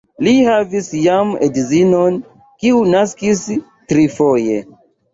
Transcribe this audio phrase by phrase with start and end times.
[0.27, 2.19] Li havis jam edzinon,
[2.65, 4.63] kiu naskis trifoje.